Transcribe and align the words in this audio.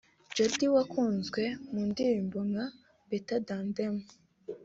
Jody 0.35 0.65
wakunzwe 0.75 1.41
mu 1.71 1.81
ndirimbo 1.91 2.37
nka 2.49 2.65
‘Better 3.09 3.39
than 3.47 3.65
Them’ 3.77 3.95